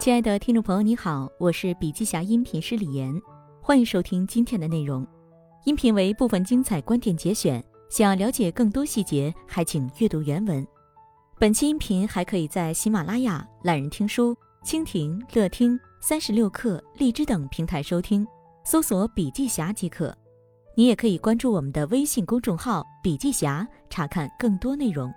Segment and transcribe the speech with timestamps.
[0.00, 3.14] 亲爱的听众朋友，你好，我是笔记侠音频师李岩，
[3.60, 5.06] 欢迎收听今天的内容。
[5.66, 10.66] 音频为部分精彩观点节选，想要了解更多细节，还请阅读原文。
[11.38, 18.26] 本期音频还可以在喜马拉雅、懒人听书、蜻蜓、乐听、三十六课、荔枝等平台收听，
[18.64, 20.16] 搜索“笔记侠”即可。
[20.74, 25.12] 你也可以关注我们的微信公众号“笔记侠”，查看更多内容。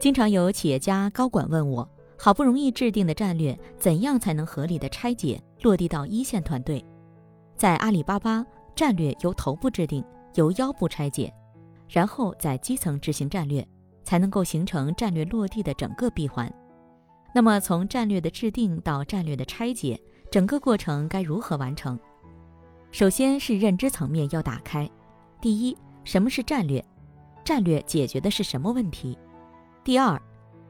[0.00, 1.88] 经常有企业家高管问我。
[2.16, 6.84] 好不容易制定的战略，怎样才能合理的拆解落地到一线团队？
[7.56, 10.04] 在阿里巴巴，战略由头部制定，
[10.34, 11.32] 由腰部拆解，
[11.88, 13.66] 然后在基层执行战略，
[14.02, 16.52] 才能够形成战略落地的整个闭环。
[17.34, 21.98] 那么，从战略的制定到战略的拆解，整个过程该如何完成？
[22.90, 24.88] 首先是认知层面要打开。
[25.40, 26.84] 第一，什么是战略？
[27.44, 29.18] 战略解决的是什么问题？
[29.82, 30.20] 第二。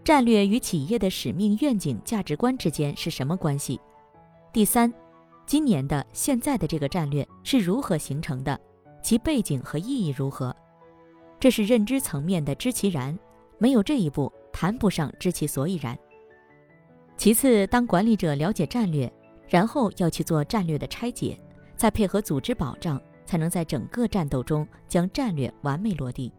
[0.05, 3.81] 战略与企业的使命、愿景、价值观之间是什么关系？
[4.53, 4.93] 第三，
[5.47, 8.61] 今年的、现在的这个战略是如何形成的？
[9.03, 10.55] 其背景和意义如何？
[11.41, 13.19] 这是认知层面的知其然，
[13.57, 15.99] 没有这一步，谈不上知其所以然。
[17.17, 19.11] 其次，当管理者了解战略，
[19.49, 21.41] 然后要去做战略的拆解，
[21.77, 26.31] 再配合组织保障，才能在整个战斗中将战略完美落地。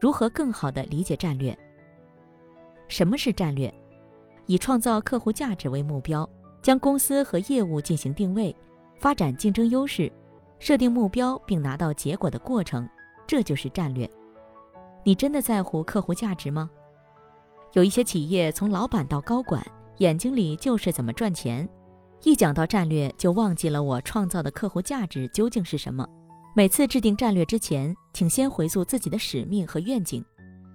[0.00, 1.56] 如何更好地理解战略？
[2.88, 3.72] 什么是战略？
[4.46, 6.28] 以创造客户价值为目标，
[6.62, 8.54] 将公司和业务进行定位，
[8.98, 10.10] 发展竞争优势，
[10.58, 12.88] 设定目标并拿到结果的过程，
[13.26, 14.08] 这就是战略。
[15.04, 16.70] 你真的在乎客户价值吗？
[17.72, 19.64] 有一些企业从老板到高管，
[19.98, 21.68] 眼睛里就是怎么赚钱，
[22.22, 26.06] 一讲到战略就忘记了我创造的客户价值究竟是什么。
[26.54, 30.24] 每次制定战略之前，请先回溯自己的使命和愿景，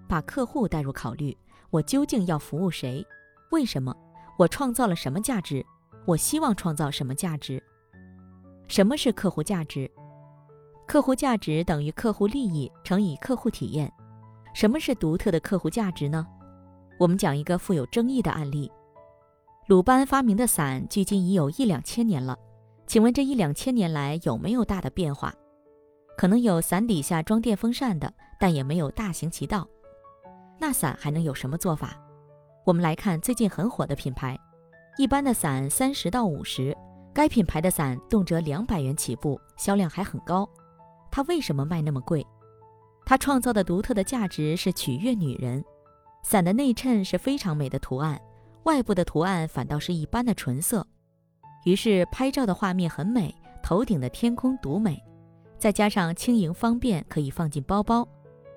[0.07, 1.35] 把客户带入考虑。
[1.71, 3.05] 我究竟要服务谁？
[3.51, 3.95] 为什么？
[4.37, 5.65] 我创造了什么价值？
[6.05, 7.63] 我希望创造什么价值？
[8.67, 9.89] 什么是客户价值？
[10.85, 13.91] 客户价值等于客户利益乘以客户体验。
[14.53, 16.27] 什么是独特的客户价值呢？
[16.99, 18.69] 我们讲一个富有争议的案例：
[19.67, 22.37] 鲁班发明的伞，距今已有一两千年了。
[22.85, 25.33] 请问这一两千年来有没有大的变化？
[26.17, 29.65] 可能有伞底下装电风扇的，但也没有大行其道。
[30.61, 31.97] 那伞还能有什么做法？
[32.67, 34.39] 我们来看最近很火的品牌，
[34.95, 36.77] 一般的伞三十到五十，
[37.11, 40.47] 该品牌的伞动辄两百元起步，销量还很高。
[41.09, 42.23] 它为什么卖那么贵？
[43.07, 45.65] 它创造的独特的价值是取悦女人。
[46.21, 48.21] 伞的内衬是非常美的图案，
[48.65, 50.85] 外部的图案反倒是一般的纯色。
[51.65, 53.33] 于是拍照的画面很美，
[53.63, 55.03] 头顶的天空独美，
[55.57, 58.07] 再加上轻盈方便，可以放进包包，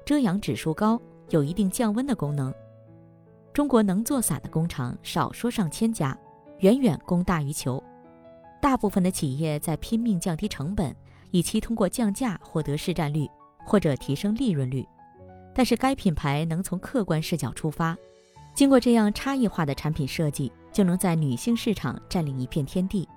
[0.05, 1.01] 遮阳指数高。
[1.31, 2.53] 有一定降温的功能。
[3.53, 6.17] 中国能做伞的工厂少说上千家，
[6.59, 7.83] 远远供大于求。
[8.61, 10.95] 大部分的企业在拼命降低成本，
[11.31, 13.29] 以期通过降价获得市占率
[13.65, 14.85] 或者提升利润率。
[15.55, 17.97] 但是该品牌能从客观视角出发，
[18.55, 23.09] 经过这样差异化的产品设计，就能在女性市场占领一片天地。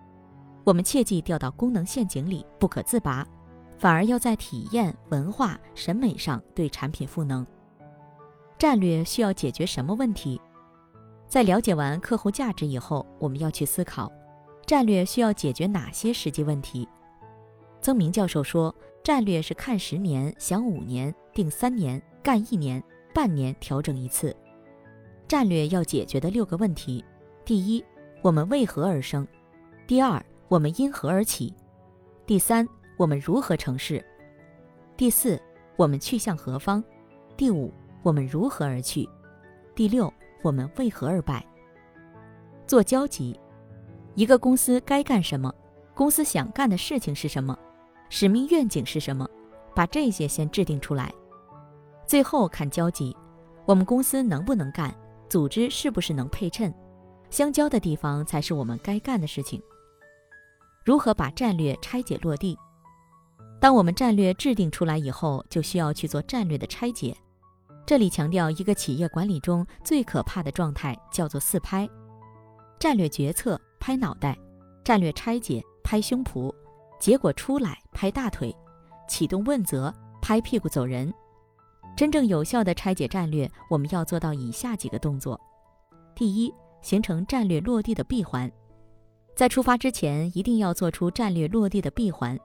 [0.63, 3.25] 我们切忌掉到功能陷阱里不可自拔，
[3.79, 7.44] 反而要在体验、文化、审美上对产品赋能。
[8.57, 10.41] 战略需要解决什么问题？
[11.28, 14.12] 在了解完客户价值以后，我们要去思考，
[14.66, 16.88] 战略需要解决哪些实际问题。
[17.81, 18.73] 曾明教授说，
[19.03, 24.35] 战略是看十年、想五年、定三年、干一年、半年调整一次。
[25.28, 27.06] 战略要解决的六个问题：
[27.45, 27.84] 第一，
[28.24, 29.24] 我们为何而生；
[29.85, 31.53] 第二，我们因何而起；
[32.25, 34.01] 第三，我们如何成事；
[34.95, 35.39] 第四，
[35.75, 36.81] 我们去向何方；
[37.35, 37.72] 第五。
[38.03, 39.07] 我们如何而去？
[39.75, 41.45] 第六，我们为何而败？
[42.65, 43.39] 做交集，
[44.15, 45.53] 一个公司该干什么？
[45.93, 47.57] 公司想干的事情是什么？
[48.09, 49.27] 使命愿景是什么？
[49.75, 51.13] 把这些先制定出来。
[52.05, 53.15] 最后看交集，
[53.65, 54.93] 我们公司能不能干？
[55.29, 56.73] 组织是不是能配衬？
[57.29, 59.61] 相交的地方才是我们该干的事情。
[60.85, 62.57] 如何把战略拆解落地？
[63.59, 67.15] 当我们战略制定出来以后，就需要去做战略的拆解。
[67.88, 71.89] 这里强调一个企业管理中最可怕的状态，叫做四拍：
[72.78, 74.38] 战略决策拍脑袋，
[74.84, 76.54] 战略拆解拍胸脯，
[77.00, 78.54] 结果出来拍大腿，
[79.07, 79.92] 启动问责
[80.22, 81.13] 拍屁股走人。
[81.95, 85.39] 真正有效的拆解战略，我们要做到以下几个动作：
[86.13, 88.51] 第一，形成战略落地的闭环。
[89.34, 92.38] 在出发之前，一定要做出战略落地的闭环。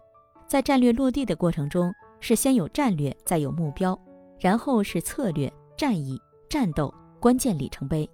[0.47, 3.99] 在战略落地的过程中，是先有战略，再有目标。
[4.43, 8.09] 然后是策略、战役、战斗关键里程碑。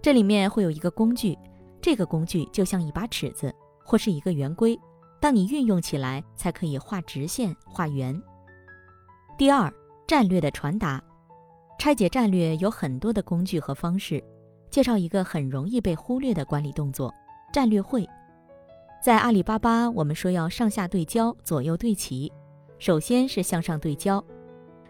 [0.00, 1.38] 这里面会有一个工具，
[1.82, 3.54] 这个工具就像一把尺子
[3.84, 4.78] 或是一个圆规，
[5.20, 8.18] 当你运用起来，才可以画直线、画圆。
[9.36, 9.70] 第二，
[10.06, 11.02] 战略的传达，
[11.78, 14.24] 拆解战略有很多的工具和方式。
[14.70, 17.12] 介绍一个很容易被忽略的管理动作——
[17.52, 18.08] 战略会。
[19.04, 22.32] 在阿里巴巴，我们说要上下对焦、左右对齐。
[22.78, 24.24] 首先是向上对焦，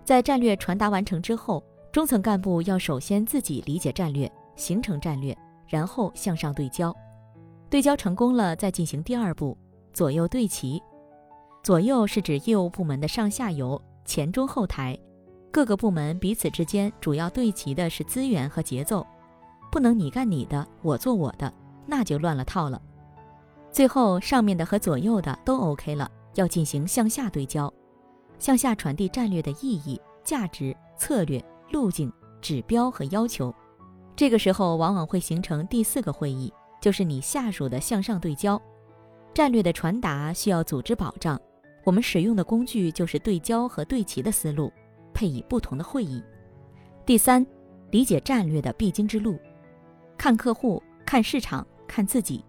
[0.04, 5.36] 在战略传达完成之后，中层干部要首先自己理解战略，形成战略，
[5.66, 6.94] 然后向上对焦。
[7.70, 9.56] 对焦成功了，再进行第二步，
[9.92, 10.82] 左右对齐。
[11.62, 14.98] 左右是指业务部门的上下游、前中后台，
[15.50, 19.04] 各个部门彼此之间主要对齐的是资源和节奏。
[19.72, 21.50] 不能你干你的，我做我的，
[21.86, 22.80] 那就乱了套了。
[23.72, 27.72] 最后上面的和左右的都 OK 了，要进行向下对焦，
[28.38, 33.54] 向下传递战略的意义、价值、策略、路径、指标和要求。
[34.16, 38.60] 这个时候往往会形成第四个会议，就是你下属的向上对焦。
[39.32, 41.40] 战略的传达需要组织保障，
[41.82, 44.72] 我们使用的工具就是对焦和对齐的思路，
[45.12, 46.22] 配以不同的会议。
[47.04, 47.44] 第三，
[47.90, 49.36] 理解战略的必经之路。
[50.16, 52.44] 看客户，看市场，看自己，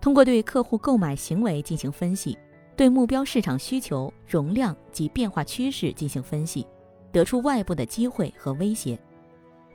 [0.00, 2.36] 通过对客户购买行为进行分析，
[2.80, 6.66] 对目标市场需求、容量及变化趋势进行分析，
[7.12, 8.98] 得出外部的机会和威胁。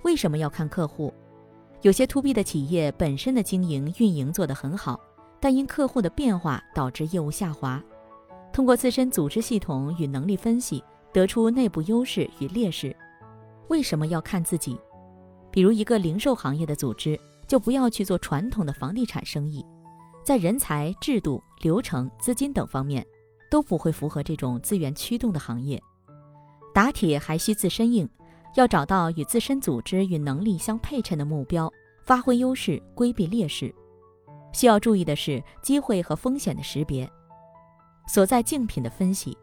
[0.02, 1.14] 为什么要看客户？
[1.84, 5.00] 有些 to B 的企业本身的经营运营做得很好，
[5.40, 7.80] 但因客户的变化导致业务下滑。
[8.52, 12.96] 通过自身组织系统与能力分析，得出内部优势与劣势。
[13.68, 14.76] 为什么要看自己？
[15.52, 19.64] 比如一个零售行业的组织，就不要去做传统的房地产生意，
[20.26, 23.06] 在人才、制度、流程、资金等方面，
[23.52, 25.80] 都不会符合这种资源驱动的行业。
[26.74, 28.10] 打铁还需自身硬，
[28.56, 31.72] 要找到与自身组织与能力相配衬的目标，
[32.04, 33.74] 发挥优势，规避劣势。
[34.52, 37.08] 需要注意的是机会和风险的识别，
[38.08, 39.38] 所在竞品的分析，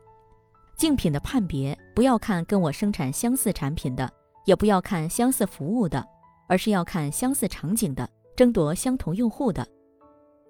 [0.77, 4.13] 竞品的判别，不要看跟我生产相似产品的。
[4.45, 6.05] 也不要看相似服务的，
[6.49, 9.65] 而是要看相似场景的，争夺相同用户的。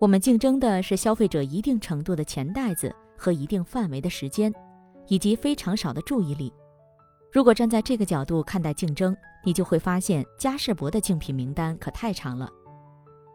[0.03, 4.53] 我们竞争的是消费者一定程度的钱袋子和一定范围的时间，
[5.07, 6.53] 以及非常少的注意力。
[7.31, 12.51] 如果站在这个角度看待竞争，你就会发现嘉士伯的竞品名单可太长了。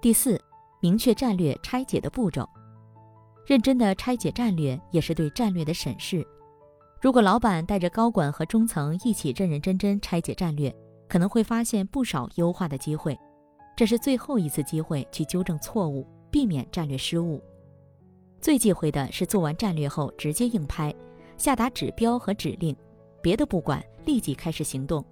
[0.02, 0.38] 第四，
[0.82, 2.46] 明确战略拆解的步骤，
[3.46, 6.22] 认真的拆解战略也是对战略的审视。
[7.00, 10.70] 如果老板带着高管和中层一起认认真真拆解战略，
[11.08, 13.18] 可能会发现不少优化的机会。
[13.74, 16.06] 这是最后一次机会去纠正错误，
[16.38, 17.42] 避免战略失误。
[18.40, 20.94] 最忌讳的是做完战略后直接硬拍，
[21.36, 22.76] 下达指标和指令，
[23.24, 25.04] 别的不管，立即开始行动。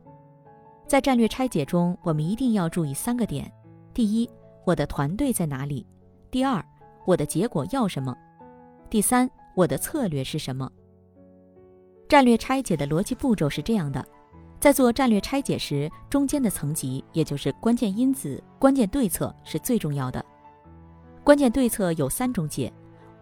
[0.85, 3.51] 在战略拆解中，我们一定要注意三个点：
[3.91, 4.29] 第一，
[4.65, 5.83] 我的团队在哪里；
[6.29, 6.63] 第二，
[7.07, 8.13] 我的结果要什么；
[8.87, 10.71] 第三，我的策略是什么。
[12.07, 14.05] 战略拆解的逻辑步骤是这样的：
[14.59, 20.23] 在做战略拆解时，中间的层级，也就是关键因子、关键对策是最重要的。
[21.25, 22.71] 关键对策有三种解，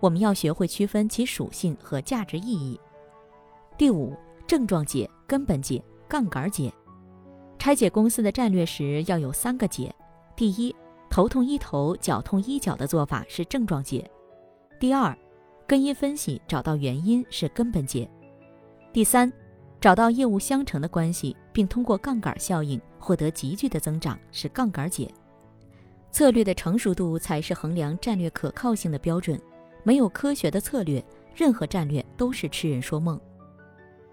[0.02, 2.78] 我们要学会区分其属性和价值意义。
[3.78, 4.14] 第五，
[4.46, 6.70] 症状解、根本解、杠杆解。
[7.58, 9.96] 拆解公司的战略时要有三个解：
[10.36, 10.76] 第一，
[11.10, 14.04] 头痛医头、脚痛医脚的做法是症状解；
[14.82, 15.18] 第二，
[15.66, 18.06] 根因分析找到原因是根本解。
[18.92, 19.32] 第三，
[19.80, 25.10] 找到业务相乘的关系，并通过杠杆效应获得急剧的增长，是杠杆解。
[26.14, 29.38] 策略的成熟度才是衡量战略可靠性的标准。
[29.82, 31.04] 没有科学的策略，
[31.36, 33.20] 任何战略都是痴人说梦。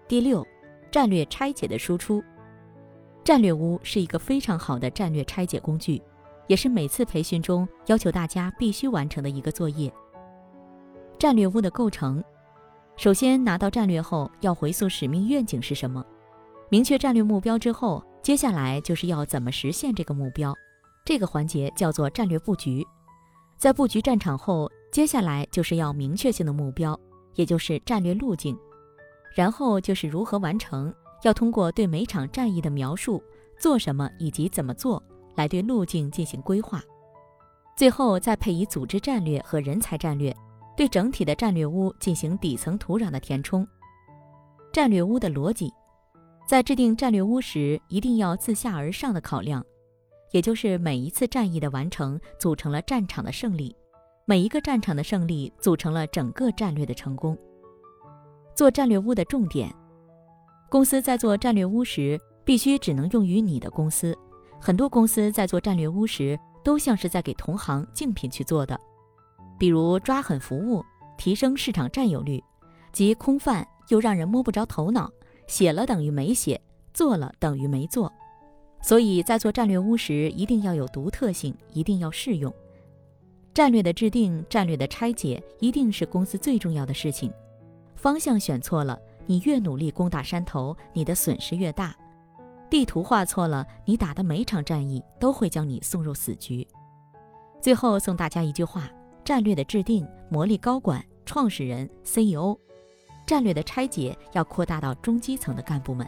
[0.07, 0.45] 第六，
[0.89, 2.21] 战略拆解的输出。
[3.23, 6.01] 战略屋是一个非常好的战略拆解工具，
[6.47, 9.93] 也是每次培训中要求大家必须完成的一个作业。
[11.19, 12.21] 战略屋的构成。
[12.97, 16.03] 首先拿到战略后，要回溯使命愿景是什么，
[16.67, 20.53] 明确战略目标之后，接下来就是要怎么实现这个目标。
[21.03, 22.85] 这个环节叫做战略布局。
[23.57, 26.99] 在布局战场后，接下来就是要明确性的目标，
[27.35, 28.57] 也就是战略路径。
[29.35, 30.93] 然后就是如何完成，
[31.23, 33.23] 要通过对每场战役的描述、
[33.59, 35.01] 做什么以及怎么做，
[35.35, 36.81] 来对路径进行规划。
[37.77, 40.35] 最后再配以组织战略和人才战略。
[40.77, 43.67] 对整体的战略屋进行底层土壤的填充。
[44.71, 45.71] 战略屋的逻辑，
[46.47, 49.63] 在制定战略屋时，一定要自下而上的考量，
[50.31, 53.75] 也就是每一次战役的完成组成了战场的胜利，
[54.25, 57.37] 每一个战场的胜利组成了整个战略的成功。
[58.55, 59.73] 做战略屋的重点，
[60.69, 64.17] 公司在做战略屋时，必须只能用于你的公司，
[64.59, 68.79] 很多公司在做战略屋时，都像是在给同行竞品去做的，
[69.57, 70.83] 比如抓狠服务，
[71.17, 72.43] 提升市场占有率，
[72.91, 75.09] 即空泛又让人摸不着头脑，
[75.47, 76.61] 写了等于没写，
[76.93, 78.11] 做了等于没做。
[78.81, 82.53] 所以在做战略屋时，一定要有独特性，一定要适用。
[83.53, 87.31] 战略的制定、战略的拆解，一定是公司最重要的事情。
[87.95, 91.91] 方向选错了，你越努力攻打山头，你的损失越大；
[92.69, 96.67] 地图画错了，你打的每场战役都会将你送入死局。
[97.61, 98.89] 最后送大家一句话：
[99.23, 102.57] 战略的制定磨砺高管、创始人、CEO；
[103.27, 106.07] 战略的拆解要扩大到中基层的干部们。